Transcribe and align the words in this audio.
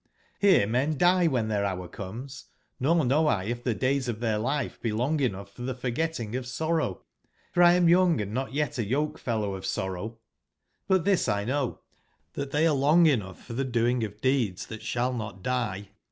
Here 0.39 0.65
men 0.65 0.97
die 0.97 1.27
when 1.27 1.47
their 1.47 1.63
hour 1.63 1.87
comes, 1.87 2.45
nor 2.79 3.05
know 3.05 3.21
1 3.21 3.45
if 3.45 3.63
the 3.63 3.75
days 3.75 4.07
of 4.07 4.19
their 4.19 4.39
life 4.39 4.81
be 4.81 4.91
long 4.91 5.19
enough 5.19 5.53
for 5.53 5.61
the 5.61 5.75
forgetting 5.75 6.35
of 6.35 6.47
sor/ 6.47 6.77
row; 6.77 7.03
for 7.53 7.61
1 7.61 7.75
am 7.75 7.87
young 7.87 8.19
and 8.19 8.33
not 8.33 8.51
yet 8.51 8.79
a 8.79 8.83
yokefellow 8.83 9.53
of 9.55 9.63
sorrow; 9.63 10.17
but 10.87 11.05
this 11.05 11.27
X 11.27 11.45
know, 11.47 11.81
that 12.33 12.49
they 12.49 12.65
are 12.65 12.73
long 12.73 13.05
enough 13.05 13.43
for 13.45 13.53
the 13.53 13.63
doing 13.63 14.03
of 14.03 14.21
deeds 14.21 14.65
that 14.65 14.81
shall 14.81 15.13
not 15.13 15.43
die. 15.43 15.89